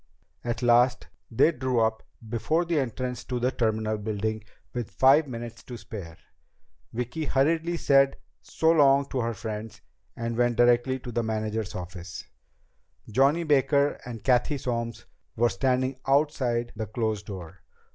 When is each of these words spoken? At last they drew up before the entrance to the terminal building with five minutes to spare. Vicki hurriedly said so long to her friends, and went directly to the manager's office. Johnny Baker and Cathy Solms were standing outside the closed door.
At 0.43 0.63
last 0.63 1.09
they 1.29 1.51
drew 1.51 1.79
up 1.81 2.01
before 2.27 2.65
the 2.65 2.79
entrance 2.79 3.23
to 3.25 3.39
the 3.39 3.51
terminal 3.51 3.99
building 3.99 4.43
with 4.73 4.89
five 4.89 5.27
minutes 5.27 5.61
to 5.65 5.77
spare. 5.77 6.17
Vicki 6.91 7.25
hurriedly 7.25 7.77
said 7.77 8.17
so 8.41 8.71
long 8.71 9.07
to 9.09 9.19
her 9.19 9.35
friends, 9.35 9.81
and 10.15 10.35
went 10.35 10.55
directly 10.57 10.97
to 10.97 11.11
the 11.11 11.21
manager's 11.21 11.75
office. 11.75 12.25
Johnny 13.11 13.43
Baker 13.43 13.99
and 14.03 14.23
Cathy 14.23 14.57
Solms 14.57 15.05
were 15.35 15.49
standing 15.49 15.99
outside 16.07 16.73
the 16.75 16.87
closed 16.87 17.27
door. 17.27 17.59